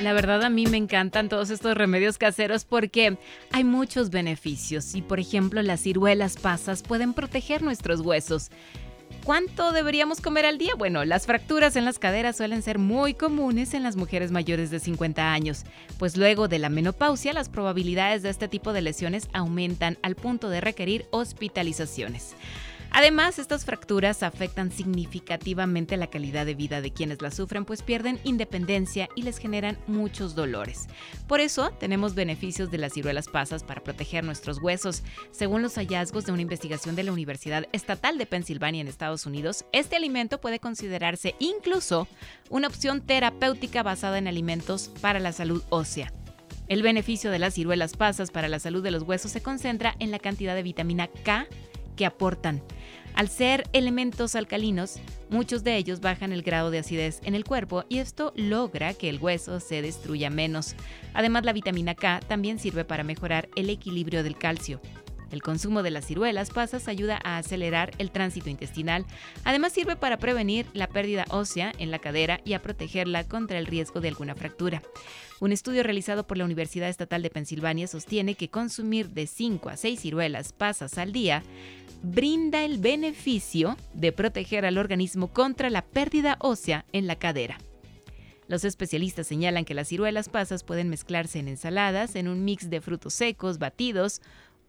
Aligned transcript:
La 0.00 0.14
verdad 0.14 0.42
a 0.42 0.48
mí 0.48 0.66
me 0.66 0.78
encantan 0.78 1.28
todos 1.28 1.50
estos 1.50 1.76
remedios 1.76 2.16
caseros 2.16 2.64
porque 2.64 3.18
hay 3.52 3.64
muchos 3.64 4.08
beneficios 4.08 4.94
y 4.94 5.02
por 5.02 5.20
ejemplo 5.20 5.60
las 5.60 5.80
ciruelas 5.80 6.36
pasas 6.38 6.82
pueden 6.82 7.12
proteger 7.12 7.62
nuestros 7.62 8.00
huesos. 8.00 8.50
¿Cuánto 9.24 9.72
deberíamos 9.72 10.22
comer 10.22 10.46
al 10.46 10.56
día? 10.56 10.74
Bueno, 10.74 11.04
las 11.04 11.26
fracturas 11.26 11.76
en 11.76 11.84
las 11.84 11.98
caderas 11.98 12.38
suelen 12.38 12.62
ser 12.62 12.78
muy 12.78 13.12
comunes 13.12 13.74
en 13.74 13.82
las 13.82 13.96
mujeres 13.96 14.30
mayores 14.30 14.70
de 14.70 14.80
50 14.80 15.32
años, 15.32 15.64
pues 15.98 16.16
luego 16.16 16.48
de 16.48 16.58
la 16.58 16.70
menopausia 16.70 17.34
las 17.34 17.50
probabilidades 17.50 18.22
de 18.22 18.30
este 18.30 18.48
tipo 18.48 18.72
de 18.72 18.80
lesiones 18.80 19.28
aumentan 19.34 19.98
al 20.02 20.14
punto 20.14 20.48
de 20.48 20.62
requerir 20.62 21.04
hospitalizaciones. 21.10 22.34
Además, 22.92 23.38
estas 23.38 23.64
fracturas 23.64 24.22
afectan 24.22 24.72
significativamente 24.72 25.96
la 25.96 26.08
calidad 26.08 26.44
de 26.44 26.54
vida 26.54 26.80
de 26.80 26.92
quienes 26.92 27.22
las 27.22 27.34
sufren, 27.34 27.64
pues 27.64 27.82
pierden 27.82 28.18
independencia 28.24 29.08
y 29.14 29.22
les 29.22 29.38
generan 29.38 29.78
muchos 29.86 30.34
dolores. 30.34 30.88
Por 31.28 31.40
eso, 31.40 31.70
tenemos 31.78 32.14
beneficios 32.14 32.70
de 32.70 32.78
las 32.78 32.94
ciruelas 32.94 33.28
pasas 33.28 33.62
para 33.62 33.82
proteger 33.82 34.24
nuestros 34.24 34.60
huesos. 34.60 35.02
Según 35.30 35.62
los 35.62 35.76
hallazgos 35.76 36.26
de 36.26 36.32
una 36.32 36.42
investigación 36.42 36.96
de 36.96 37.04
la 37.04 37.12
Universidad 37.12 37.66
Estatal 37.72 38.18
de 38.18 38.26
Pensilvania 38.26 38.80
en 38.80 38.88
Estados 38.88 39.24
Unidos, 39.24 39.64
este 39.72 39.96
alimento 39.96 40.40
puede 40.40 40.58
considerarse 40.58 41.36
incluso 41.38 42.08
una 42.48 42.66
opción 42.66 43.02
terapéutica 43.02 43.84
basada 43.84 44.18
en 44.18 44.26
alimentos 44.26 44.90
para 45.00 45.20
la 45.20 45.32
salud 45.32 45.62
ósea. 45.70 46.12
El 46.66 46.82
beneficio 46.82 47.30
de 47.30 47.38
las 47.40 47.54
ciruelas 47.54 47.96
pasas 47.96 48.30
para 48.30 48.48
la 48.48 48.60
salud 48.60 48.82
de 48.82 48.92
los 48.92 49.02
huesos 49.02 49.32
se 49.32 49.42
concentra 49.42 49.96
en 49.98 50.10
la 50.10 50.20
cantidad 50.20 50.54
de 50.54 50.62
vitamina 50.62 51.08
K 51.08 51.48
que 51.96 52.06
aportan. 52.06 52.62
Al 53.14 53.28
ser 53.28 53.64
elementos 53.72 54.34
alcalinos, 54.34 54.98
muchos 55.30 55.64
de 55.64 55.76
ellos 55.76 56.00
bajan 56.00 56.32
el 56.32 56.42
grado 56.42 56.70
de 56.70 56.78
acidez 56.78 57.20
en 57.24 57.34
el 57.34 57.44
cuerpo 57.44 57.84
y 57.88 57.98
esto 57.98 58.32
logra 58.36 58.94
que 58.94 59.08
el 59.08 59.18
hueso 59.18 59.60
se 59.60 59.82
destruya 59.82 60.30
menos. 60.30 60.74
Además, 61.12 61.44
la 61.44 61.52
vitamina 61.52 61.94
K 61.94 62.20
también 62.20 62.58
sirve 62.58 62.84
para 62.84 63.04
mejorar 63.04 63.48
el 63.56 63.68
equilibrio 63.68 64.22
del 64.22 64.38
calcio. 64.38 64.80
El 65.30 65.42
consumo 65.42 65.82
de 65.82 65.90
las 65.90 66.06
ciruelas 66.06 66.50
pasas 66.50 66.88
ayuda 66.88 67.20
a 67.22 67.38
acelerar 67.38 67.92
el 67.98 68.10
tránsito 68.10 68.50
intestinal. 68.50 69.04
Además 69.44 69.72
sirve 69.72 69.96
para 69.96 70.18
prevenir 70.18 70.66
la 70.74 70.88
pérdida 70.88 71.24
ósea 71.30 71.72
en 71.78 71.90
la 71.90 71.98
cadera 71.98 72.40
y 72.44 72.54
a 72.54 72.62
protegerla 72.62 73.24
contra 73.24 73.58
el 73.58 73.66
riesgo 73.66 74.00
de 74.00 74.08
alguna 74.08 74.34
fractura. 74.34 74.82
Un 75.40 75.52
estudio 75.52 75.82
realizado 75.82 76.26
por 76.26 76.36
la 76.36 76.44
Universidad 76.44 76.88
Estatal 76.88 77.22
de 77.22 77.30
Pensilvania 77.30 77.86
sostiene 77.86 78.34
que 78.34 78.50
consumir 78.50 79.10
de 79.10 79.26
5 79.26 79.70
a 79.70 79.76
6 79.76 80.00
ciruelas 80.00 80.52
pasas 80.52 80.98
al 80.98 81.12
día 81.12 81.42
brinda 82.02 82.64
el 82.64 82.78
beneficio 82.78 83.76
de 83.94 84.12
proteger 84.12 84.64
al 84.64 84.78
organismo 84.78 85.28
contra 85.28 85.70
la 85.70 85.82
pérdida 85.82 86.36
ósea 86.40 86.84
en 86.92 87.06
la 87.06 87.16
cadera. 87.16 87.58
Los 88.48 88.64
especialistas 88.64 89.28
señalan 89.28 89.64
que 89.64 89.74
las 89.74 89.88
ciruelas 89.88 90.28
pasas 90.28 90.64
pueden 90.64 90.88
mezclarse 90.88 91.38
en 91.38 91.46
ensaladas, 91.46 92.16
en 92.16 92.26
un 92.26 92.44
mix 92.44 92.68
de 92.68 92.80
frutos 92.80 93.14
secos, 93.14 93.58
batidos 93.58 94.22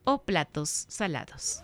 o 0.03 0.23
platos 0.23 0.85
salados. 0.88 1.61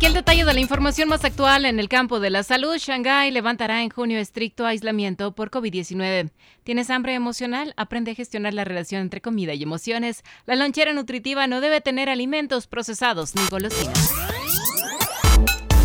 Aquí 0.00 0.06
el 0.06 0.14
detalle 0.14 0.44
de 0.46 0.54
la 0.54 0.60
información 0.60 1.08
más 1.08 1.24
actual 1.24 1.66
en 1.66 1.78
el 1.78 1.88
campo 1.88 2.20
de 2.20 2.30
la 2.30 2.42
salud. 2.42 2.76
Shanghái 2.78 3.32
levantará 3.32 3.82
en 3.82 3.90
junio 3.90 4.18
estricto 4.18 4.64
aislamiento 4.64 5.34
por 5.34 5.50
COVID-19. 5.50 6.30
¿Tienes 6.62 6.88
hambre 6.88 7.14
emocional? 7.14 7.74
Aprende 7.76 8.12
a 8.12 8.14
gestionar 8.14 8.54
la 8.54 8.64
relación 8.64 9.02
entre 9.02 9.20
comida 9.20 9.52
y 9.52 9.62
emociones. 9.62 10.22
La 10.46 10.56
lonchera 10.56 10.94
nutritiva 10.94 11.46
no 11.48 11.60
debe 11.60 11.82
tener 11.82 12.08
alimentos 12.08 12.66
procesados 12.66 13.34
ni 13.34 13.46
golosinas. 13.48 14.29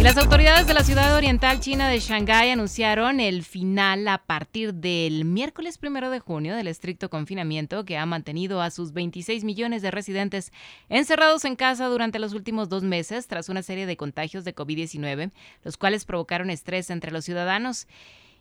Las 0.05 0.17
autoridades 0.17 0.67
de 0.67 0.75
la 0.75 0.83
ciudad 0.83 1.17
oriental 1.17 1.59
china 1.59 1.89
de 1.89 1.99
Shanghái 1.99 2.51
anunciaron 2.51 3.19
el 3.19 3.41
final 3.41 4.07
a 4.07 4.19
partir 4.19 4.75
del 4.75 5.25
miércoles 5.25 5.79
primero 5.79 6.11
de 6.11 6.19
junio 6.19 6.55
del 6.55 6.67
estricto 6.67 7.09
confinamiento 7.09 7.85
que 7.85 7.97
ha 7.97 8.05
mantenido 8.05 8.61
a 8.61 8.69
sus 8.69 8.93
26 8.93 9.43
millones 9.43 9.81
de 9.81 9.89
residentes 9.89 10.51
encerrados 10.89 11.43
en 11.43 11.55
casa 11.55 11.87
durante 11.87 12.19
los 12.19 12.35
últimos 12.35 12.69
dos 12.69 12.83
meses 12.83 13.25
tras 13.25 13.49
una 13.49 13.63
serie 13.63 13.87
de 13.87 13.97
contagios 13.97 14.43
de 14.43 14.53
COVID-19, 14.53 15.31
los 15.63 15.75
cuales 15.75 16.05
provocaron 16.05 16.51
estrés 16.51 16.91
entre 16.91 17.11
los 17.11 17.25
ciudadanos. 17.25 17.87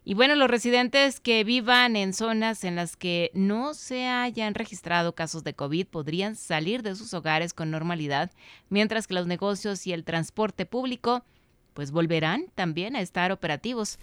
Y 0.04 0.12
bueno, 0.12 0.34
los 0.34 0.50
residentes 0.50 1.18
que 1.18 1.44
vivan 1.44 1.96
en 1.96 2.12
zonas 2.12 2.64
en 2.64 2.76
las 2.76 2.94
que 2.94 3.30
no 3.32 3.72
se 3.72 4.06
hayan 4.06 4.54
registrado 4.54 5.14
casos 5.14 5.44
de 5.44 5.54
COVID 5.54 5.86
podrían 5.86 6.36
salir 6.36 6.82
de 6.82 6.94
sus 6.94 7.14
hogares 7.14 7.54
con 7.54 7.70
normalidad, 7.70 8.32
mientras 8.68 9.06
que 9.06 9.14
los 9.14 9.26
negocios 9.26 9.86
y 9.86 9.94
el 9.94 10.04
transporte 10.04 10.66
público 10.66 11.24
pues 11.74 11.90
volverán 11.90 12.46
también 12.54 12.96
a 12.96 13.00
estar 13.00 13.32
operativos. 13.32 13.98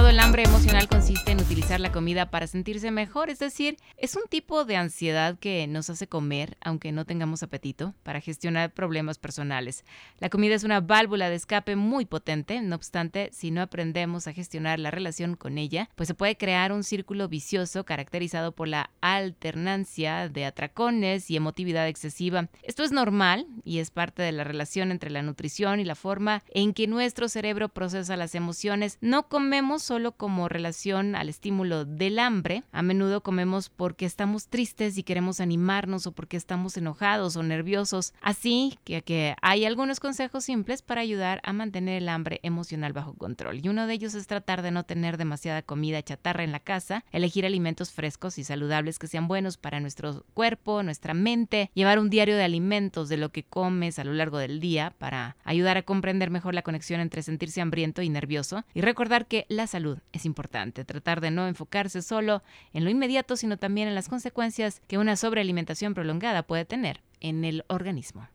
Lado, 0.00 0.08
el 0.08 0.20
hambre 0.20 0.44
emocional 0.44 0.88
consiste 0.88 1.30
en 1.30 1.42
utilizar 1.42 1.78
la 1.78 1.92
comida 1.92 2.30
para 2.30 2.46
sentirse 2.46 2.90
mejor, 2.90 3.28
es 3.28 3.38
decir, 3.38 3.76
es 3.98 4.16
un 4.16 4.22
tipo 4.30 4.64
de 4.64 4.76
ansiedad 4.76 5.38
que 5.38 5.66
nos 5.66 5.90
hace 5.90 6.06
comer, 6.06 6.56
aunque 6.62 6.90
no 6.90 7.04
tengamos 7.04 7.42
apetito, 7.42 7.92
para 8.02 8.22
gestionar 8.22 8.72
problemas 8.72 9.18
personales. 9.18 9.84
La 10.18 10.30
comida 10.30 10.54
es 10.54 10.64
una 10.64 10.80
válvula 10.80 11.28
de 11.28 11.34
escape 11.34 11.76
muy 11.76 12.06
potente, 12.06 12.62
no 12.62 12.76
obstante, 12.76 13.28
si 13.34 13.50
no 13.50 13.60
aprendemos 13.60 14.26
a 14.26 14.32
gestionar 14.32 14.78
la 14.78 14.90
relación 14.90 15.36
con 15.36 15.58
ella, 15.58 15.90
pues 15.96 16.06
se 16.06 16.14
puede 16.14 16.38
crear 16.38 16.72
un 16.72 16.82
círculo 16.82 17.28
vicioso 17.28 17.84
caracterizado 17.84 18.52
por 18.52 18.68
la 18.68 18.88
alternancia 19.02 20.30
de 20.30 20.46
atracones 20.46 21.30
y 21.30 21.36
emotividad 21.36 21.86
excesiva. 21.88 22.48
Esto 22.62 22.84
es 22.84 22.92
normal 22.92 23.46
y 23.64 23.80
es 23.80 23.90
parte 23.90 24.22
de 24.22 24.32
la 24.32 24.44
relación 24.44 24.92
entre 24.92 25.10
la 25.10 25.20
nutrición 25.20 25.78
y 25.78 25.84
la 25.84 25.94
forma 25.94 26.42
en 26.48 26.72
que 26.72 26.86
nuestro 26.86 27.28
cerebro 27.28 27.68
procesa 27.68 28.16
las 28.16 28.34
emociones. 28.34 28.96
No 29.02 29.28
comemos 29.28 29.89
solo 29.90 30.12
como 30.12 30.48
relación 30.48 31.16
al 31.16 31.28
estímulo 31.28 31.84
del 31.84 32.20
hambre, 32.20 32.62
a 32.70 32.80
menudo 32.80 33.24
comemos 33.24 33.70
porque 33.70 34.06
estamos 34.06 34.46
tristes 34.46 34.96
y 34.96 35.02
queremos 35.02 35.40
animarnos 35.40 36.06
o 36.06 36.12
porque 36.12 36.36
estamos 36.36 36.76
enojados 36.76 37.34
o 37.34 37.42
nerviosos. 37.42 38.14
Así 38.22 38.78
que, 38.84 39.02
que 39.02 39.34
hay 39.42 39.64
algunos 39.64 39.98
consejos 39.98 40.44
simples 40.44 40.82
para 40.82 41.00
ayudar 41.00 41.40
a 41.42 41.52
mantener 41.52 42.00
el 42.00 42.08
hambre 42.08 42.38
emocional 42.44 42.92
bajo 42.92 43.14
control. 43.14 43.58
Y 43.64 43.68
uno 43.68 43.88
de 43.88 43.94
ellos 43.94 44.14
es 44.14 44.28
tratar 44.28 44.62
de 44.62 44.70
no 44.70 44.84
tener 44.84 45.16
demasiada 45.16 45.62
comida 45.62 46.00
chatarra 46.04 46.44
en 46.44 46.52
la 46.52 46.60
casa, 46.60 47.04
elegir 47.10 47.44
alimentos 47.44 47.90
frescos 47.90 48.38
y 48.38 48.44
saludables 48.44 49.00
que 49.00 49.08
sean 49.08 49.26
buenos 49.26 49.56
para 49.56 49.80
nuestro 49.80 50.24
cuerpo, 50.34 50.84
nuestra 50.84 51.14
mente, 51.14 51.72
llevar 51.74 51.98
un 51.98 52.10
diario 52.10 52.36
de 52.36 52.44
alimentos 52.44 53.08
de 53.08 53.16
lo 53.16 53.30
que 53.32 53.42
comes 53.42 53.98
a 53.98 54.04
lo 54.04 54.12
largo 54.12 54.38
del 54.38 54.60
día 54.60 54.94
para 54.98 55.36
ayudar 55.42 55.78
a 55.78 55.82
comprender 55.82 56.30
mejor 56.30 56.54
la 56.54 56.62
conexión 56.62 57.00
entre 57.00 57.24
sentirse 57.24 57.60
hambriento 57.60 58.02
y 58.02 58.08
nervioso 58.08 58.64
y 58.72 58.82
recordar 58.82 59.26
que 59.26 59.46
la 59.48 59.66
salud 59.66 59.79
es 60.12 60.24
importante, 60.24 60.84
tratar 60.84 61.20
de 61.20 61.30
no 61.30 61.46
enfocarse 61.46 62.02
solo 62.02 62.42
en 62.72 62.84
lo 62.84 62.90
inmediato, 62.90 63.36
sino 63.36 63.56
también 63.56 63.88
en 63.88 63.94
las 63.94 64.08
consecuencias 64.08 64.80
que 64.86 64.98
una 64.98 65.16
sobrealimentación 65.16 65.94
prolongada 65.94 66.42
puede 66.42 66.64
tener 66.64 67.00
en 67.20 67.44
el 67.44 67.64
organismo. 67.68 68.28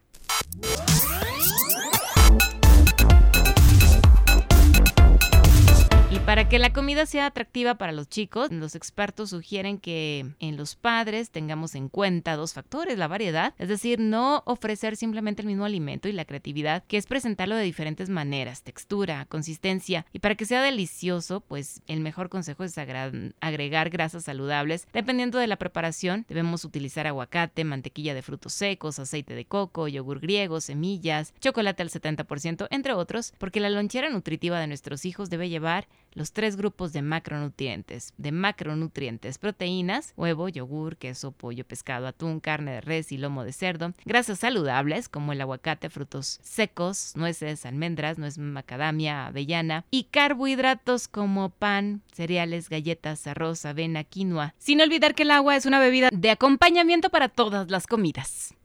Para 6.25 6.50
que 6.50 6.58
la 6.58 6.74
comida 6.74 7.06
sea 7.06 7.28
atractiva 7.28 7.75
para 7.75 7.91
los 7.91 8.09
chicos, 8.09 8.52
los 8.52 8.74
expertos 8.74 9.30
sugieren 9.30 9.78
que 9.78 10.25
en 10.40 10.57
los 10.57 10.75
padres 10.75 11.30
tengamos 11.30 11.75
en 11.75 11.88
cuenta 11.88 12.36
dos 12.36 12.54
factores, 12.54 12.98
la 12.98 13.07
variedad, 13.07 13.54
es 13.60 13.69
decir, 13.69 14.00
no 14.00 14.42
ofrecer 14.48 14.95
simplemente 14.95 15.44
el 15.44 15.48
mismo 15.48 15.66
alimento 15.66 16.10
y 16.10 16.13
la 16.13 16.25
creatividad, 16.25 16.83
que 16.88 16.98
es 16.98 17.06
presentarlo 17.06 17.56
de 17.56 17.63
diferentes 17.63 18.10
maneras, 18.10 18.63
textura, 18.63 19.25
consistencia, 19.25 20.07
y 20.13 20.19
para 20.19 20.33
que 20.33 20.45
sea 20.45 20.63
delicioso, 20.63 21.42
pues 21.42 21.83
el 21.86 22.00
mejor 22.00 22.30
consejo 22.30 22.63
es 22.63 22.75
agregar 22.80 23.89
grasas 23.92 24.24
saludables. 24.24 24.88
Dependiendo 24.94 25.38
de 25.38 25.48
la 25.48 25.57
preparación, 25.57 26.25
debemos 26.28 26.66
utilizar 26.66 27.06
aguacate, 27.06 27.63
mantequilla 27.63 28.16
de 28.16 28.24
frutos 28.24 28.54
secos, 28.54 28.98
aceite 28.98 29.36
de 29.36 29.45
coco, 29.45 29.88
yogur 29.88 30.19
griego, 30.21 30.60
semillas, 30.60 31.36
chocolate 31.39 31.83
al 31.83 31.89
70%, 31.92 32.68
entre 32.71 32.94
otros, 32.94 33.33
porque 33.38 33.60
la 33.60 33.69
lonchera 33.69 34.10
nutritiva 34.10 34.60
de 34.60 34.68
nuestros 34.68 35.06
hijos 35.06 35.30
debe 35.30 35.50
llevar 35.50 35.88
los 36.15 36.31
tres 36.31 36.56
grupos 36.56 36.94
de 36.94 37.01
macronutrientes, 37.01 38.13
de 38.17 38.31
macronutrientes, 38.31 39.38
proteínas, 39.38 40.13
huevo, 40.17 40.50
yogur, 40.50 40.97
queso, 40.97 41.31
pollo, 41.31 41.65
pescado, 41.65 42.07
atún, 42.07 42.39
carne 42.39 42.71
de 42.71 42.81
res 42.81 43.12
y 43.12 43.17
lomo 43.17 43.44
de 43.44 43.53
cerdo, 43.53 43.94
grasas 44.06 44.39
saludables 44.39 45.09
como 45.09 45.33
el 45.33 45.41
aguacate, 45.41 45.89
frutos 45.89 46.39
secos, 46.41 47.13
nueces, 47.15 47.65
almendras, 47.65 48.17
nuez 48.17 48.38
macadamia, 48.38 49.27
avellana 49.27 49.85
y 49.91 50.06
carbohidratos 50.06 51.07
como 51.07 51.50
pan, 51.50 52.01
cereales, 52.13 52.69
galletas, 52.69 53.27
arroz, 53.27 53.65
avena, 53.65 54.03
quinoa. 54.03 54.56
Sin 54.57 54.81
olvidar 54.81 55.15
que 55.15 55.23
el 55.23 55.31
agua 55.31 55.56
es 55.56 55.65
una 55.65 55.79
bebida 55.79 56.09
de 56.11 56.31
acompañamiento 56.31 57.09
para 57.09 57.29
todas 57.29 57.69
las 57.69 57.88
comidas. 57.88 58.56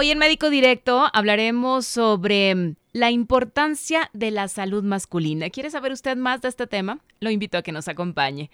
Hoy 0.00 0.10
en 0.10 0.16
Médico 0.16 0.48
Directo 0.48 1.08
hablaremos 1.12 1.84
sobre 1.84 2.74
la 2.94 3.10
importancia 3.10 4.08
de 4.14 4.30
la 4.30 4.48
salud 4.48 4.82
masculina. 4.82 5.50
¿Quiere 5.50 5.68
saber 5.68 5.92
usted 5.92 6.16
más 6.16 6.40
de 6.40 6.48
este 6.48 6.66
tema? 6.66 7.00
Lo 7.20 7.28
invito 7.28 7.58
a 7.58 7.62
que 7.62 7.70
nos 7.70 7.86
acompañe. 7.86 8.50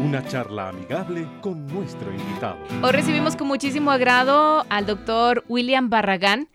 Una 0.00 0.24
charla 0.28 0.68
amigable 0.68 1.26
con 1.40 1.66
nuestro 1.66 2.12
invitado. 2.12 2.56
Hoy 2.84 2.92
recibimos 2.92 3.34
con 3.34 3.48
muchísimo 3.48 3.90
agrado 3.90 4.64
al 4.68 4.86
doctor 4.86 5.42
William 5.48 5.90
Barragán. 5.90 6.48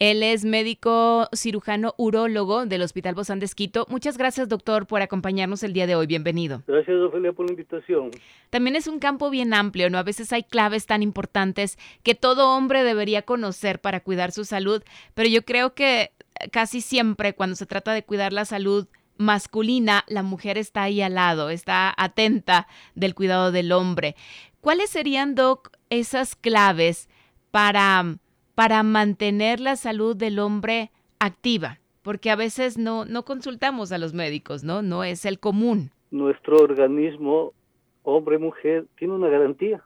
Él 0.00 0.22
es 0.22 0.46
médico 0.46 1.28
cirujano 1.34 1.94
urólogo 1.98 2.64
del 2.64 2.80
Hospital 2.80 3.14
Bozán 3.14 3.38
de 3.38 3.44
Esquito. 3.44 3.86
Muchas 3.90 4.16
gracias, 4.16 4.48
doctor, 4.48 4.86
por 4.86 5.02
acompañarnos 5.02 5.62
el 5.62 5.74
día 5.74 5.86
de 5.86 5.94
hoy. 5.94 6.06
Bienvenido. 6.06 6.62
Gracias, 6.66 6.96
Ofelia, 6.96 7.34
por 7.34 7.44
la 7.44 7.52
invitación. 7.52 8.10
También 8.48 8.76
es 8.76 8.86
un 8.86 8.98
campo 8.98 9.28
bien 9.28 9.52
amplio, 9.52 9.90
¿no? 9.90 9.98
A 9.98 10.02
veces 10.02 10.32
hay 10.32 10.42
claves 10.42 10.86
tan 10.86 11.02
importantes 11.02 11.78
que 12.02 12.14
todo 12.14 12.56
hombre 12.56 12.82
debería 12.82 13.20
conocer 13.22 13.78
para 13.78 14.00
cuidar 14.00 14.32
su 14.32 14.46
salud, 14.46 14.82
pero 15.12 15.28
yo 15.28 15.44
creo 15.44 15.74
que 15.74 16.12
casi 16.50 16.80
siempre 16.80 17.34
cuando 17.34 17.54
se 17.54 17.66
trata 17.66 17.92
de 17.92 18.02
cuidar 18.02 18.32
la 18.32 18.46
salud 18.46 18.88
masculina, 19.18 20.06
la 20.08 20.22
mujer 20.22 20.56
está 20.56 20.84
ahí 20.84 21.02
al 21.02 21.16
lado, 21.16 21.50
está 21.50 21.92
atenta 21.94 22.68
del 22.94 23.14
cuidado 23.14 23.52
del 23.52 23.70
hombre. 23.70 24.16
¿Cuáles 24.62 24.88
serían, 24.88 25.34
Doc, 25.34 25.72
esas 25.90 26.36
claves 26.36 27.10
para 27.50 28.16
para 28.60 28.82
mantener 28.82 29.58
la 29.58 29.74
salud 29.74 30.14
del 30.14 30.38
hombre 30.38 30.90
activa? 31.18 31.78
Porque 32.02 32.30
a 32.30 32.36
veces 32.36 32.76
no, 32.76 33.06
no 33.06 33.24
consultamos 33.24 33.90
a 33.90 33.96
los 33.96 34.12
médicos, 34.12 34.64
¿no? 34.64 34.82
No 34.82 35.02
es 35.02 35.24
el 35.24 35.38
común. 35.38 35.92
Nuestro 36.10 36.58
organismo, 36.58 37.54
hombre-mujer, 38.02 38.84
tiene 38.98 39.14
una 39.14 39.28
garantía. 39.28 39.82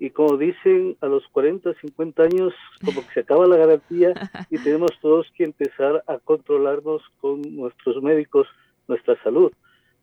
Y 0.00 0.10
como 0.10 0.36
dicen, 0.36 0.96
a 1.00 1.06
los 1.06 1.22
40, 1.28 1.74
50 1.80 2.24
años, 2.24 2.52
como 2.84 3.02
que 3.02 3.14
se 3.14 3.20
acaba 3.20 3.46
la 3.46 3.56
garantía 3.56 4.14
y 4.50 4.58
tenemos 4.58 4.90
todos 5.00 5.28
que 5.36 5.44
empezar 5.44 6.02
a 6.08 6.18
controlarnos 6.18 7.02
con 7.20 7.40
nuestros 7.54 8.02
médicos, 8.02 8.48
nuestra 8.88 9.14
salud. 9.22 9.52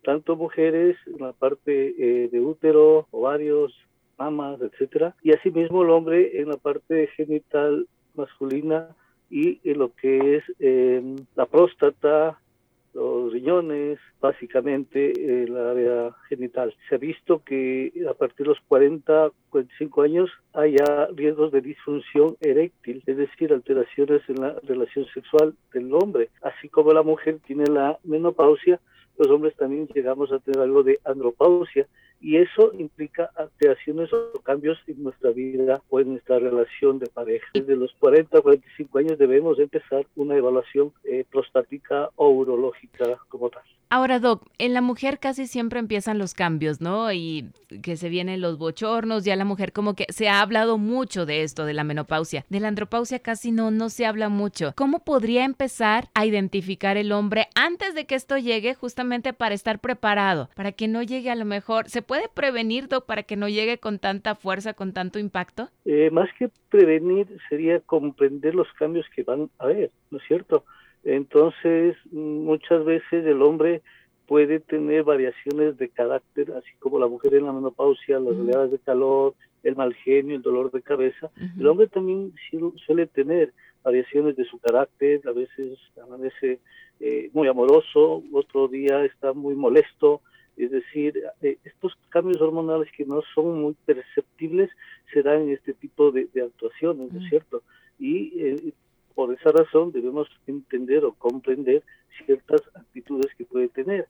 Tanto 0.06 0.38
mujeres 0.38 0.96
en 1.06 1.20
la 1.20 1.34
parte 1.34 1.96
eh, 2.00 2.30
de 2.30 2.40
útero, 2.40 3.10
ovarios, 3.12 3.74
mamas, 4.20 4.62
etcétera, 4.62 5.16
y 5.24 5.32
asimismo 5.32 5.84
el 5.84 5.90
hombre 5.90 6.40
en 6.40 6.50
la 6.50 6.58
parte 6.58 7.08
genital 7.16 7.88
masculina 8.16 8.90
y 9.30 9.60
en 9.64 9.80
lo 9.80 9.94
que 9.96 10.38
es 10.38 10.44
em, 10.60 11.16
la 11.36 11.46
próstata, 11.46 12.38
los 12.94 13.32
riñones, 13.32 14.00
básicamente 14.20 15.44
el 15.44 15.56
área 15.56 16.12
genital. 16.28 16.74
Se 16.88 16.96
ha 16.96 16.98
visto 16.98 17.44
que 17.44 17.94
a 18.10 18.14
partir 18.14 18.46
de 18.46 18.54
los 18.54 18.60
40, 18.68 19.32
45 19.50 20.02
años 20.02 20.30
haya 20.54 21.08
riesgos 21.16 21.52
de 21.52 21.62
disfunción 21.62 22.36
eréctil, 22.42 23.04
es 23.06 23.18
decir, 23.18 23.54
alteraciones 23.54 24.22
en 24.28 24.42
la 24.42 24.56
relación 24.64 25.06
sexual 25.14 25.54
del 25.74 25.94
hombre, 25.94 26.30
así 26.42 26.68
como 26.68 26.92
la 26.92 27.04
mujer 27.04 27.40
tiene 27.46 27.66
la 27.68 28.00
menopausia, 28.04 28.80
los 29.18 29.28
hombres 29.28 29.56
también 29.56 29.88
llegamos 29.94 30.32
a 30.32 30.40
tener 30.40 30.62
algo 30.62 30.82
de 30.82 31.00
andropausia 31.04 31.88
y 32.22 32.38
eso 32.38 32.72
implica 32.78 33.30
alteraciones 33.36 34.12
o 34.14 34.40
cambios 34.42 34.78
en 34.88 35.04
nuestra 35.04 35.32
vida 35.32 35.82
o 35.90 36.00
en 36.00 36.10
nuestra 36.12 36.40
relación 36.40 37.00
de 37.00 37.08
pareja. 37.08 37.48
Desde 37.54 37.76
los 37.76 37.94
40 38.00 38.38
a 38.38 38.42
45 38.42 38.98
años 38.98 39.18
debemos 39.18 39.60
empezar 39.60 40.06
una 40.16 40.36
evaluación 40.36 40.92
eh, 41.04 41.26
prostática 41.30 42.10
o 42.16 42.30
urológica 42.30 43.18
como 43.30 43.50
tal. 43.50 43.64
Ahora, 43.92 44.20
Doc, 44.20 44.46
en 44.60 44.76
la 44.76 44.82
mujer 44.82 45.18
casi 45.18 45.48
siempre 45.48 45.80
empiezan 45.80 46.20
los 46.20 46.36
cambios, 46.36 46.80
¿no? 46.80 47.12
Y 47.12 47.50
que 47.82 47.98
se 47.98 48.10
vienen 48.10 48.40
los 48.40 48.60
bochornos, 48.60 49.24
ya 49.24 49.36
la 49.36 49.46
mujer 49.46 49.74
como 49.74 49.96
que 49.96 50.06
se 50.10 50.30
ha 50.30 50.42
hablado 50.42 50.78
mucho 50.78 51.26
de 51.26 51.42
esto, 51.42 51.66
de 51.66 51.74
la 51.74 51.84
menopausia. 51.84 52.46
De 52.50 52.60
la 52.60 52.68
andropausia 52.68 53.18
casi 53.18 53.52
no, 53.52 53.72
no 53.72 53.90
se 53.90 54.06
habla 54.06 54.30
mucho. 54.30 54.74
¿Cómo 54.76 55.00
podría 55.00 55.44
empezar 55.44 56.10
a 56.14 56.28
identificar 56.28 56.98
el 56.98 57.12
hombre 57.12 57.48
antes 57.56 57.96
de 57.96 58.06
que 58.06 58.14
esto 58.14 58.38
llegue 58.38 58.76
justamente 58.76 59.34
para 59.34 59.56
estar 59.56 59.80
preparado, 59.80 60.52
para 60.54 60.72
que 60.72 60.88
no 60.88 61.02
llegue 61.02 61.32
a 61.32 61.36
lo 61.36 61.46
mejor, 61.46 61.90
¿se 61.90 62.04
puede 62.10 62.28
prevenir, 62.28 62.88
Doc, 62.88 63.06
para 63.06 63.22
que 63.22 63.36
no 63.36 63.48
llegue 63.48 63.78
con 63.78 64.00
tanta 64.00 64.34
fuerza, 64.34 64.74
con 64.74 64.94
tanto 64.94 65.20
impacto? 65.20 65.70
Eh, 65.86 66.10
más 66.10 66.28
que 66.40 66.50
prevenir 66.72 67.28
sería 67.50 67.82
comprender 67.82 68.56
los 68.56 68.68
cambios 68.74 69.06
que 69.16 69.22
van 69.22 69.52
a 69.60 69.66
haber, 69.66 69.92
¿no 70.10 70.18
es 70.18 70.24
cierto? 70.28 70.66
Entonces, 71.04 71.96
muchas 72.12 72.84
veces 72.84 73.24
el 73.28 73.44
hombre 73.44 73.84
puede 74.26 74.60
tener 74.60 75.04
variaciones 75.04 75.78
de 75.78 75.90
carácter, 75.90 76.52
así 76.54 76.72
como 76.80 76.98
la 76.98 77.06
mujer 77.06 77.36
en 77.36 77.46
la 77.46 77.54
menopausia, 77.54 78.20
las 78.20 78.36
oleadas 78.36 78.72
de 78.72 78.80
calor, 78.80 79.36
el 79.62 79.76
mal 79.76 79.94
genio, 79.94 80.36
el 80.36 80.42
dolor 80.42 80.72
de 80.72 80.82
cabeza. 80.82 81.30
El 81.60 81.68
hombre 81.68 81.86
también 81.88 82.34
suele 82.88 83.06
tener 83.06 83.54
variaciones 83.84 84.36
de 84.36 84.46
su 84.46 84.58
carácter, 84.58 85.22
a 85.28 85.32
veces 85.32 85.78
amanece 86.04 86.60
eh, 87.00 87.30
muy 87.34 87.48
amoroso, 87.48 88.24
otro 88.34 88.68
día 88.68 89.06
está 89.06 89.34
muy 89.34 89.54
molesto, 89.54 90.22
es 90.60 90.72
decir, 90.72 91.24
eh, 91.42 91.58
estos 91.64 91.98
cambios 92.10 92.42
hormonales 92.42 92.92
que 92.92 93.06
no 93.06 93.22
son 93.34 93.62
muy 93.62 93.76
perceptibles 93.86 94.70
se 95.14 95.24
dan 95.24 95.44
en 95.44 95.52
este 95.52 95.74
tipo 95.74 96.12
de, 96.12 96.28
actuaciones, 96.44 97.14
¿no 97.14 97.22
es 97.22 97.30
cierto? 97.30 97.64
Y 97.98 98.34
eh, 98.42 98.74
por 99.16 99.34
esa 99.34 99.52
razón 99.52 99.92
debemos 99.92 100.28
entender 100.48 101.06
o 101.06 101.14
comprender 101.14 101.82
ciertas 102.26 102.62
actitudes 102.76 103.34
que 103.38 103.46
puede 103.46 103.70
tener. 103.70 104.08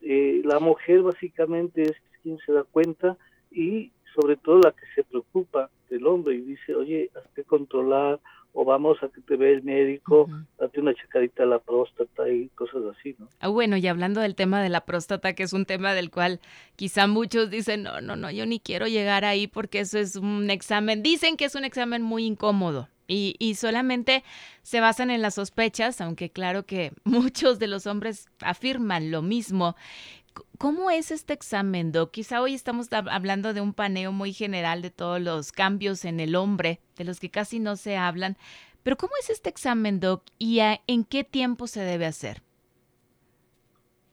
Eh, 0.00 0.42
la 0.44 0.58
mujer 0.58 1.02
básicamente 1.02 1.82
es 1.82 1.94
quien 2.22 2.38
se 2.38 2.52
da 2.52 2.64
cuenta 2.64 3.16
y 3.52 3.92
sobre 4.14 4.36
todo 4.36 4.58
la 4.58 4.72
que 4.72 4.86
se 4.94 5.04
preocupa 5.04 5.70
del 5.88 6.06
hombre 6.06 6.34
y 6.34 6.40
dice, 6.40 6.74
oye, 6.74 7.10
hazte 7.14 7.44
controlar 7.44 8.18
o 8.54 8.64
vamos 8.64 9.02
a 9.02 9.08
que 9.08 9.20
te 9.22 9.36
vea 9.36 9.50
el 9.50 9.62
médico, 9.62 10.28
date 10.58 10.80
una 10.80 10.94
checadita 10.94 11.44
a 11.44 11.46
la 11.46 11.58
próstata 11.58 12.28
y 12.28 12.48
cosas 12.50 12.82
así, 12.96 13.16
¿no? 13.18 13.28
Ah, 13.40 13.48
bueno, 13.48 13.76
y 13.76 13.86
hablando 13.86 14.20
del 14.20 14.34
tema 14.34 14.62
de 14.62 14.68
la 14.68 14.84
próstata, 14.84 15.34
que 15.34 15.42
es 15.42 15.52
un 15.52 15.64
tema 15.64 15.94
del 15.94 16.10
cual 16.10 16.40
quizá 16.76 17.06
muchos 17.06 17.50
dicen, 17.50 17.82
no, 17.82 18.00
no, 18.00 18.14
no, 18.14 18.30
yo 18.30 18.44
ni 18.44 18.60
quiero 18.60 18.86
llegar 18.86 19.24
ahí 19.24 19.46
porque 19.46 19.80
eso 19.80 19.98
es 19.98 20.16
un 20.16 20.50
examen, 20.50 21.02
dicen 21.02 21.36
que 21.36 21.46
es 21.46 21.54
un 21.54 21.64
examen 21.64 22.02
muy 22.02 22.26
incómodo. 22.26 22.88
Y, 23.14 23.54
solamente 23.56 24.24
se 24.62 24.80
basan 24.80 25.10
en 25.10 25.20
las 25.20 25.34
sospechas, 25.34 26.00
aunque 26.00 26.30
claro 26.30 26.64
que 26.64 26.92
muchos 27.04 27.58
de 27.58 27.66
los 27.66 27.86
hombres 27.86 28.26
afirman 28.40 29.10
lo 29.10 29.20
mismo. 29.20 29.76
¿Cómo 30.58 30.90
es 30.90 31.10
este 31.10 31.32
examen, 31.32 31.92
Doc? 31.92 32.12
Quizá 32.12 32.40
hoy 32.40 32.54
estamos 32.54 32.88
hablando 32.92 33.52
de 33.52 33.60
un 33.60 33.74
paneo 33.74 34.12
muy 34.12 34.32
general 34.32 34.80
de 34.80 34.90
todos 34.90 35.20
los 35.20 35.52
cambios 35.52 36.04
en 36.04 36.20
el 36.20 36.36
hombre, 36.36 36.80
de 36.96 37.04
los 37.04 37.18
que 37.18 37.30
casi 37.30 37.58
no 37.58 37.76
se 37.76 37.96
hablan. 37.96 38.36
Pero 38.82 38.96
¿cómo 38.96 39.12
es 39.20 39.30
este 39.30 39.48
examen, 39.48 40.00
Doc? 40.00 40.22
¿Y 40.38 40.60
en 40.60 41.04
qué 41.04 41.24
tiempo 41.24 41.66
se 41.66 41.80
debe 41.80 42.06
hacer? 42.06 42.42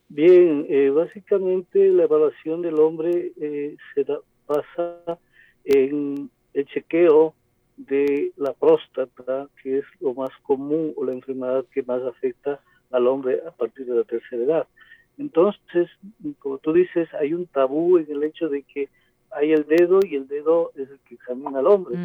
Bien, 0.10 0.66
eh, 0.70 0.90
básicamente 0.90 1.88
la 1.90 2.04
evaluación 2.04 2.64
del 2.64 2.80
hombre 2.80 3.32
eh, 3.40 3.78
se 3.94 4.06
basa 4.48 5.20
en 5.66 6.32
el 6.54 6.66
chequeo 6.66 7.36
de 7.78 8.32
la 8.36 8.54
próstata, 8.54 9.48
que 9.62 9.78
es 9.78 9.86
lo 10.00 10.16
más 10.16 10.32
común 10.42 10.94
o 10.98 11.06
la 11.06 11.14
enfermedad 11.14 11.64
que 11.72 11.84
más 11.84 12.02
afecta 12.02 12.60
al 12.92 13.08
hombre 13.08 13.40
a 13.48 13.52
partir 13.52 13.86
de 13.86 13.96
la 13.96 14.04
tercera 14.04 14.44
edad. 14.44 14.68
Entonces, 15.20 15.90
como 16.40 16.58
tú 16.58 16.74
dices, 16.74 17.08
hay 17.14 17.34
un 17.34 17.46
tabú 17.46 17.98
en 17.98 18.10
el 18.10 18.24
hecho 18.24 18.50
de 18.50 18.64
que 18.64 18.90
hay 19.32 19.52
el 19.52 19.66
dedo 19.68 20.00
y 20.04 20.16
el 20.16 20.28
dedo 20.28 20.72
es 20.76 20.90
el 20.90 21.00
que 21.08 21.16
examina 21.16 21.60
al 21.60 21.68
hombre, 21.68 21.98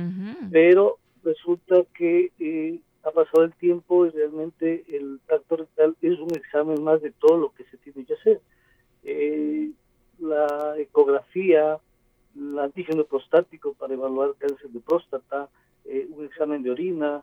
pero 0.51 0.99
resulta 1.23 1.83
que 1.97 2.33
eh, 2.39 2.81
ha 3.03 3.11
pasado 3.13 3.45
el 3.45 3.53
tiempo 3.55 4.05
y 4.05 4.11
realmente 4.11 4.85
el 4.89 5.21
tacto 5.27 5.57
rectal 5.57 5.97
es 6.03 6.19
un 6.19 6.35
examen 6.35 6.83
más 6.83 7.01
de 7.01 7.13
todo 7.13 7.39
lo 7.39 7.55
que 7.55 7.65
se 7.65 7.79
tiene 7.79 8.05
que 8.05 8.15
hacer. 8.15 8.41
Eh, 9.05 9.71
la 10.19 10.75
ecografía, 10.79 11.79
el 12.37 12.59
antígeno 12.59 13.05
prostático 13.05 13.75
para 13.75 13.95
evaluar 13.95 14.35
cáncer 14.39 14.71
de 14.71 14.81
próstata, 14.81 15.49
eh, 15.85 16.07
un 16.11 16.25
examen 16.25 16.63
de 16.63 16.71
orina, 16.71 17.23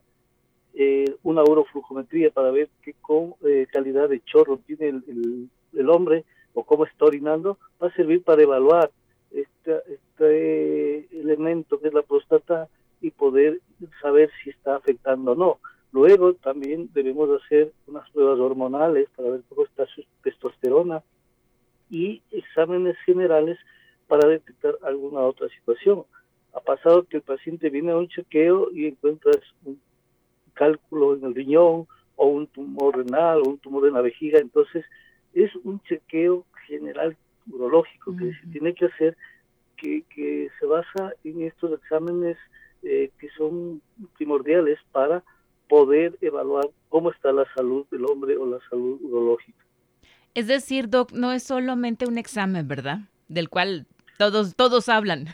eh, 0.73 1.15
una 1.23 1.43
uroflujometría 1.43 2.29
para 2.31 2.51
ver 2.51 2.69
qué 2.81 2.93
con, 3.01 3.35
eh, 3.43 3.67
calidad 3.71 4.07
de 4.07 4.21
chorro 4.23 4.57
tiene 4.65 4.87
el, 4.87 5.03
el, 5.07 5.49
hombre 5.91 6.25
o 6.53 6.63
cómo 6.63 6.85
está 6.85 7.05
orinando, 7.05 7.57
va 7.81 7.87
a 7.87 7.95
servir 7.95 8.23
para 8.23 8.41
evaluar 8.41 8.91
este, 9.31 9.81
este 9.87 11.19
elemento 11.19 11.79
que 11.79 11.87
es 11.87 11.93
la 11.93 12.01
próstata 12.01 12.67
y 12.99 13.11
poder 13.11 13.59
saber 14.01 14.29
si 14.43 14.49
está 14.49 14.75
afectando 14.75 15.31
o 15.31 15.35
no. 15.35 15.59
Luego 15.91 16.33
también 16.35 16.89
debemos 16.93 17.29
hacer 17.41 17.71
unas 17.87 18.09
pruebas 18.11 18.39
hormonales 18.39 19.09
para 19.15 19.29
ver 19.29 19.41
cómo 19.49 19.65
está 19.65 19.85
su 19.87 20.03
testosterona 20.23 21.03
y 21.89 22.21
exámenes 22.31 22.97
generales 23.05 23.57
para 24.07 24.27
detectar 24.27 24.77
alguna 24.83 25.21
otra 25.21 25.49
situación. 25.49 26.03
Ha 26.53 26.59
pasado 26.61 27.03
que 27.03 27.17
el 27.17 27.23
paciente 27.23 27.69
viene 27.69 27.91
a 27.91 27.97
un 27.97 28.07
chequeo 28.07 28.71
y 28.71 28.87
encuentras 28.87 29.39
un 29.65 29.79
cálculo 30.53 31.15
en 31.15 31.25
el 31.25 31.35
riñón 31.35 31.87
o 32.15 32.25
un 32.25 32.47
tumor 32.47 32.97
renal 32.97 33.39
o 33.39 33.49
un 33.49 33.57
tumor 33.57 33.87
en 33.87 33.93
la 33.93 34.01
vejiga, 34.01 34.39
entonces 34.39 34.85
es 35.33 35.55
un 35.63 35.81
chequeo 35.83 36.45
general 36.67 37.15
urológico 37.51 38.15
que 38.15 38.33
se 38.33 38.47
tiene 38.51 38.73
que 38.73 38.85
hacer 38.85 39.17
que, 39.77 40.03
que 40.13 40.49
se 40.59 40.65
basa 40.65 41.13
en 41.23 41.41
estos 41.41 41.79
exámenes 41.79 42.37
eh, 42.83 43.11
que 43.19 43.29
son 43.37 43.81
primordiales 44.17 44.79
para 44.91 45.23
poder 45.69 46.17
evaluar 46.21 46.67
cómo 46.89 47.11
está 47.11 47.31
la 47.31 47.45
salud 47.55 47.85
del 47.91 48.05
hombre 48.05 48.37
o 48.37 48.45
la 48.45 48.59
salud 48.69 48.99
urológica. 49.01 49.63
Es 50.33 50.47
decir, 50.47 50.89
Doc, 50.89 51.11
no 51.11 51.31
es 51.31 51.43
solamente 51.43 52.07
un 52.07 52.17
examen, 52.17 52.67
¿verdad? 52.67 52.99
Del 53.27 53.49
cual 53.49 53.85
todos, 54.17 54.55
todos 54.55 54.89
hablan. 54.89 55.27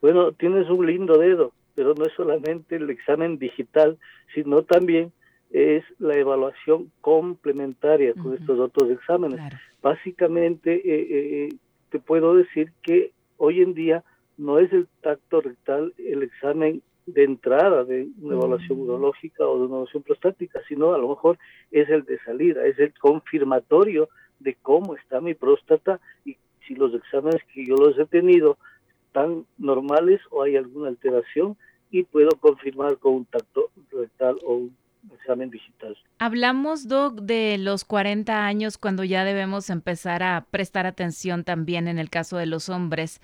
Bueno, 0.00 0.32
tienes 0.32 0.68
un 0.68 0.86
lindo 0.86 1.18
dedo, 1.18 1.52
pero 1.74 1.94
no 1.94 2.04
es 2.04 2.12
solamente 2.14 2.76
el 2.76 2.90
examen 2.90 3.38
digital, 3.38 3.98
sino 4.34 4.62
también 4.62 5.12
es 5.50 5.84
la 5.98 6.16
evaluación 6.16 6.90
complementaria 7.00 8.14
con 8.14 8.34
estos 8.34 8.58
otros 8.58 8.90
exámenes. 8.90 9.40
Básicamente, 9.82 10.74
eh, 10.74 11.06
eh, 11.46 11.48
te 11.90 11.98
puedo 11.98 12.34
decir 12.34 12.72
que 12.82 13.12
hoy 13.38 13.62
en 13.62 13.74
día 13.74 14.04
no 14.36 14.58
es 14.58 14.72
el 14.72 14.86
tacto 15.00 15.40
rectal 15.40 15.94
el 15.98 16.22
examen 16.22 16.82
de 17.06 17.24
entrada 17.24 17.84
de 17.84 18.08
una 18.20 18.34
evaluación 18.34 18.80
urológica 18.80 19.46
o 19.46 19.54
de 19.54 19.60
una 19.60 19.76
evaluación 19.76 20.02
prostática, 20.02 20.60
sino 20.68 20.92
a 20.92 20.98
lo 20.98 21.08
mejor 21.08 21.38
es 21.70 21.88
el 21.88 22.04
de 22.04 22.18
salida, 22.20 22.66
es 22.66 22.78
el 22.78 22.92
confirmatorio 22.98 24.08
de 24.40 24.54
cómo 24.60 24.94
está 24.94 25.20
mi 25.20 25.34
próstata 25.34 26.00
y 26.24 26.36
si 26.66 26.74
los 26.74 26.92
exámenes 26.94 27.42
que 27.54 27.64
yo 27.64 27.76
los 27.76 27.98
he 27.98 28.04
tenido 28.04 28.58
están 29.06 29.46
normales 29.56 30.20
o 30.30 30.42
hay 30.42 30.56
alguna 30.56 30.88
alteración 30.88 31.56
y 31.90 32.02
puedo 32.02 32.30
confirmar 32.38 32.98
con 32.98 33.14
un 33.14 33.24
tacto 33.24 33.70
rectal 33.90 34.36
o 34.44 34.54
un 34.54 34.76
examen 35.14 35.50
digital. 35.50 35.96
Hablamos, 36.18 36.88
Doc, 36.88 37.20
de 37.20 37.58
los 37.58 37.84
40 37.84 38.44
años 38.44 38.78
cuando 38.78 39.04
ya 39.04 39.24
debemos 39.24 39.70
empezar 39.70 40.22
a 40.22 40.46
prestar 40.50 40.86
atención 40.86 41.44
también 41.44 41.88
en 41.88 41.98
el 41.98 42.10
caso 42.10 42.36
de 42.36 42.46
los 42.46 42.68
hombres. 42.68 43.20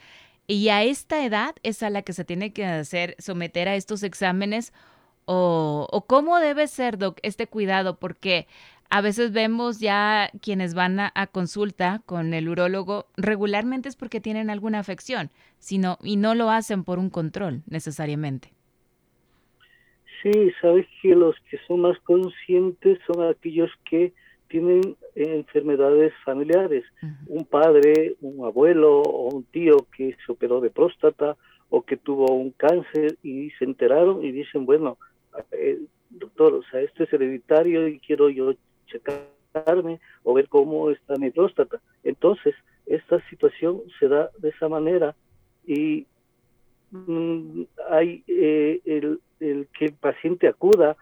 Y 0.47 0.69
a 0.69 0.83
esta 0.83 1.25
edad 1.25 1.55
es 1.63 1.83
a 1.83 1.91
la 1.91 2.03
que 2.03 2.13
se 2.13 2.25
tiene 2.25 2.53
que 2.53 2.67
hacer, 2.67 3.17
someter 3.19 3.69
a 3.69 3.77
estos 3.77 4.03
exámenes 4.03 4.73
o, 5.25 5.89
o 5.91 6.07
cómo 6.07 6.39
debe 6.39 6.67
ser, 6.67 6.99
Doc, 6.99 7.19
este 7.23 7.47
cuidado, 7.47 7.99
porque 7.99 8.47
a 8.95 9.01
veces 9.01 9.33
vemos 9.33 9.81
ya 9.81 10.31
quienes 10.41 10.75
van 10.75 11.01
a, 11.01 11.13
consulta 11.33 12.01
con 12.07 12.33
el 12.33 12.49
urólogo 12.49 13.09
regularmente 13.17 13.89
es 13.89 13.97
porque 13.97 14.21
tienen 14.21 14.51
alguna 14.51 14.79
afección, 14.79 15.33
sino 15.59 15.99
y 16.01 16.15
no 16.15 16.37
lo 16.37 16.49
hacen 16.49 16.85
por 16.85 17.01
un 17.01 17.11
control 17.11 17.65
necesariamente. 17.67 18.54
Sí, 20.25 20.51
sabes 20.63 20.87
que 21.03 21.15
los 21.15 21.37
que 21.51 21.59
son 21.67 21.83
más 21.83 21.99
conscientes 22.01 22.99
son 23.07 23.29
aquellos 23.29 23.71
que 23.85 24.15
tienen 24.49 24.97
enfermedades 25.15 26.15
familiares, 26.25 26.83
un 27.27 27.45
padre, 27.45 28.15
un 28.23 28.47
abuelo 28.47 29.03
o 29.03 29.35
un 29.35 29.45
tío 29.45 29.87
que 29.95 30.17
se 30.25 30.33
operó 30.33 30.63
de 30.63 30.71
próstata 30.71 31.37
o 31.69 31.83
que 31.83 31.99
tuvo 31.99 32.33
un 32.33 32.53
cáncer 32.53 33.19
y 33.23 33.51
se 33.59 33.67
enteraron 33.67 34.25
y 34.25 34.33
dicen, 34.33 34.65
bueno, 34.65 34.97
eh, 35.53 35.79
doctor, 36.09 36.55
o 36.55 36.63
sea, 36.71 36.81
esto 36.81 37.05
es 37.05 37.13
hereditario 37.13 37.87
y 37.87 37.99
quiero 37.99 38.31
yo 38.31 38.55
checarme 38.87 40.01
o 40.23 40.33
ver 40.33 40.49
cómo 40.49 40.91
está 40.91 41.17
mi 41.17 41.33
próstata. 41.33 41.83
Entonces, 42.03 42.55
esta 42.87 43.21
situación 43.29 43.83
se 44.01 44.09
da 44.09 44.31
de 44.39 44.49
esa 44.49 44.71
manera 44.71 45.15
y 45.67 46.07
hay 47.91 48.25
eh, 48.27 48.81
el, 48.85 49.21
el 49.41 49.69
que 49.77 49.87
el 49.87 49.95
paciente 49.95 50.49
acuda 50.49 50.97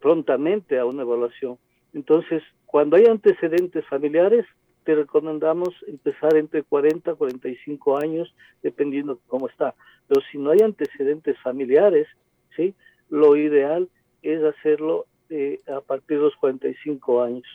prontamente 0.00 0.78
a 0.78 0.86
una 0.86 1.02
evaluación. 1.02 1.58
Entonces, 1.94 2.42
cuando 2.66 2.96
hay 2.96 3.06
antecedentes 3.06 3.86
familiares, 3.86 4.46
te 4.84 4.94
recomendamos 4.94 5.68
empezar 5.86 6.36
entre 6.36 6.62
40 6.62 7.12
y 7.12 7.14
45 7.14 7.98
años, 7.98 8.34
dependiendo 8.62 9.16
de 9.16 9.20
cómo 9.26 9.48
está. 9.48 9.74
Pero 10.06 10.22
si 10.32 10.38
no 10.38 10.50
hay 10.50 10.60
antecedentes 10.60 11.38
familiares, 11.40 12.08
¿sí? 12.56 12.74
lo 13.10 13.36
ideal 13.36 13.88
es 14.22 14.42
hacerlo 14.42 15.06
eh, 15.30 15.60
a 15.66 15.80
partir 15.80 16.18
de 16.18 16.24
los 16.24 16.36
45 16.36 17.22
años. 17.22 17.46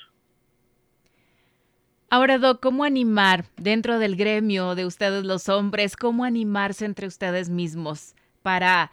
Ahora, 2.15 2.37
Doc, 2.37 2.59
¿cómo 2.59 2.83
animar 2.83 3.45
dentro 3.57 3.97
del 3.97 4.15
gremio 4.15 4.75
de 4.75 4.85
ustedes 4.85 5.23
los 5.23 5.49
hombres? 5.49 5.97
¿Cómo 5.97 6.25
animarse 6.25 6.85
entre 6.85 7.07
ustedes 7.07 7.49
mismos 7.49 8.13
para 8.43 8.91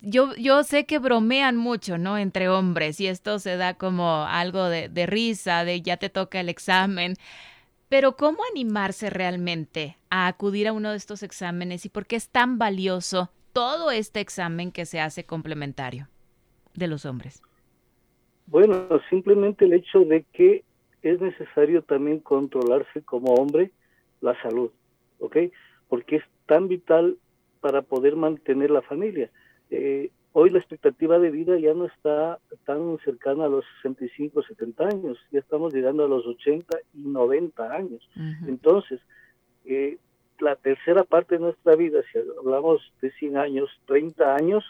yo, 0.00 0.34
yo 0.34 0.64
sé 0.64 0.84
que 0.84 0.98
bromean 0.98 1.56
mucho, 1.56 1.96
¿no? 1.96 2.18
Entre 2.18 2.48
hombres 2.48 3.00
y 3.00 3.06
esto 3.06 3.38
se 3.38 3.56
da 3.56 3.74
como 3.74 4.24
algo 4.24 4.64
de, 4.64 4.88
de 4.88 5.06
risa, 5.06 5.64
de 5.64 5.80
ya 5.80 5.96
te 5.96 6.08
toca 6.08 6.40
el 6.40 6.48
examen. 6.48 7.14
Pero 7.88 8.16
¿cómo 8.16 8.40
animarse 8.50 9.10
realmente 9.10 9.96
a 10.10 10.26
acudir 10.26 10.66
a 10.66 10.72
uno 10.72 10.90
de 10.90 10.96
estos 10.96 11.22
exámenes 11.22 11.86
y 11.86 11.88
por 11.88 12.04
qué 12.04 12.16
es 12.16 12.30
tan 12.30 12.58
valioso 12.58 13.30
todo 13.52 13.92
este 13.92 14.18
examen 14.18 14.72
que 14.72 14.86
se 14.86 14.98
hace 14.98 15.22
complementario 15.22 16.08
de 16.74 16.88
los 16.88 17.06
hombres? 17.06 17.44
Bueno, 18.46 18.88
simplemente 19.08 19.66
el 19.66 19.74
hecho 19.74 20.00
de 20.00 20.24
que 20.32 20.64
es 21.02 21.20
necesario 21.20 21.82
también 21.82 22.20
controlarse 22.20 23.02
como 23.02 23.34
hombre 23.34 23.70
la 24.20 24.40
salud, 24.42 24.70
¿ok? 25.18 25.36
Porque 25.88 26.16
es 26.16 26.24
tan 26.46 26.68
vital 26.68 27.16
para 27.60 27.82
poder 27.82 28.16
mantener 28.16 28.70
la 28.70 28.82
familia. 28.82 29.30
Eh, 29.70 30.10
hoy 30.32 30.50
la 30.50 30.58
expectativa 30.58 31.18
de 31.18 31.30
vida 31.30 31.58
ya 31.58 31.74
no 31.74 31.86
está 31.86 32.38
tan 32.64 32.98
cercana 33.04 33.46
a 33.46 33.48
los 33.48 33.64
65, 33.82 34.42
70 34.42 34.84
años, 34.84 35.18
ya 35.30 35.40
estamos 35.40 35.72
llegando 35.72 36.04
a 36.04 36.08
los 36.08 36.26
80 36.26 36.78
y 36.94 37.00
90 37.00 37.72
años. 37.72 38.08
Entonces, 38.46 39.00
eh, 39.64 39.98
la 40.38 40.56
tercera 40.56 41.04
parte 41.04 41.36
de 41.36 41.42
nuestra 41.42 41.76
vida, 41.76 42.00
si 42.12 42.18
hablamos 42.18 42.80
de 43.02 43.10
100 43.12 43.36
años, 43.36 43.70
30 43.86 44.34
años, 44.34 44.64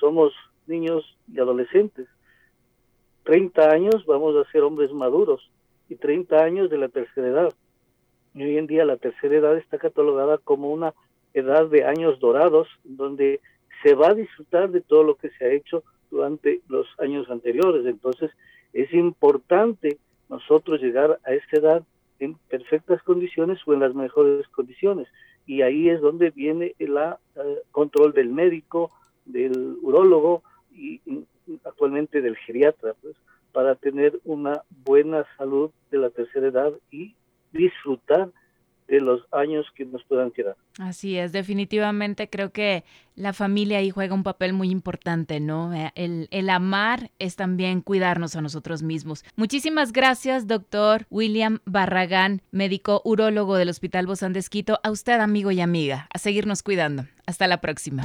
somos 0.00 0.32
niños 0.66 1.18
y 1.32 1.38
adolescentes. 1.38 2.08
30 3.24 3.70
años 3.70 4.06
vamos 4.06 4.34
a 4.36 4.50
ser 4.50 4.62
hombres 4.62 4.92
maduros 4.92 5.51
y 5.92 5.96
30 5.96 6.42
años 6.42 6.70
de 6.70 6.78
la 6.78 6.88
tercera 6.88 7.28
edad. 7.28 7.54
Y 8.34 8.42
hoy 8.44 8.56
en 8.56 8.66
día 8.66 8.84
la 8.86 8.96
tercera 8.96 9.36
edad 9.36 9.56
está 9.58 9.78
catalogada 9.78 10.38
como 10.38 10.72
una 10.72 10.94
edad 11.34 11.66
de 11.66 11.84
años 11.84 12.18
dorados, 12.18 12.66
donde 12.82 13.40
se 13.82 13.94
va 13.94 14.08
a 14.08 14.14
disfrutar 14.14 14.70
de 14.70 14.80
todo 14.80 15.02
lo 15.04 15.16
que 15.16 15.28
se 15.30 15.44
ha 15.44 15.52
hecho 15.52 15.84
durante 16.10 16.60
los 16.68 16.86
años 16.98 17.28
anteriores. 17.30 17.84
Entonces, 17.84 18.30
es 18.72 18.92
importante 18.94 19.98
nosotros 20.30 20.80
llegar 20.80 21.18
a 21.24 21.34
esa 21.34 21.56
edad 21.56 21.82
en 22.20 22.36
perfectas 22.48 23.02
condiciones 23.02 23.58
o 23.66 23.74
en 23.74 23.80
las 23.80 23.94
mejores 23.94 24.48
condiciones. 24.48 25.08
Y 25.46 25.60
ahí 25.60 25.90
es 25.90 26.00
donde 26.00 26.30
viene 26.30 26.74
el 26.78 26.96
eh, 26.96 27.42
control 27.70 28.14
del 28.14 28.28
médico, 28.28 28.92
del 29.26 29.76
urólogo 29.82 30.42
y 30.70 31.00
actualmente 31.64 32.22
del 32.22 32.36
geriatra, 32.36 32.94
pues, 33.02 33.14
para 33.52 33.74
tener 33.74 34.18
una 34.24 34.62
buena 34.84 35.24
salud 35.36 35.70
de 35.90 35.98
la 35.98 36.10
tercera 36.10 36.48
edad 36.48 36.72
y 36.90 37.14
disfrutar 37.52 38.30
de 38.88 39.00
los 39.00 39.22
años 39.32 39.64
que 39.74 39.86
nos 39.86 40.04
puedan 40.04 40.30
quedar. 40.30 40.56
Así 40.78 41.16
es, 41.16 41.32
definitivamente 41.32 42.28
creo 42.28 42.52
que 42.52 42.84
la 43.14 43.32
familia 43.32 43.78
ahí 43.78 43.90
juega 43.90 44.14
un 44.14 44.22
papel 44.22 44.52
muy 44.52 44.70
importante, 44.70 45.40
¿no? 45.40 45.72
Eh, 45.72 45.92
el, 45.94 46.50
amar 46.50 47.10
es 47.18 47.36
también 47.36 47.80
cuidarnos 47.80 48.36
a 48.36 48.42
nosotros 48.42 48.82
mismos. 48.82 49.24
Muchísimas 49.36 49.92
gracias, 49.92 50.46
doctor 50.46 51.06
William 51.10 51.60
Barragán, 51.64 52.42
médico 52.50 53.00
urólogo 53.04 53.56
del 53.56 53.70
Hospital 53.70 54.06
Bozán 54.06 54.32
de. 54.34 54.42
A 54.82 54.90
usted, 54.90 55.20
amigo 55.20 55.50
y 55.50 55.60
amiga, 55.60 56.08
a 56.12 56.18
seguirnos 56.18 56.62
cuidando. 56.62 57.04
Hasta 57.26 57.46
la 57.46 57.60
próxima. 57.62 58.04